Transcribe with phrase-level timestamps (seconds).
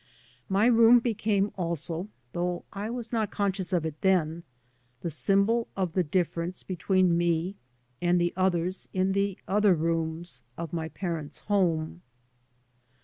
[0.49, 4.41] My room became also (though I was not con sdous of it then)
[5.01, 7.55] the symbol of the difference between me
[8.01, 12.01] and the others in the other rooms of my parents' home.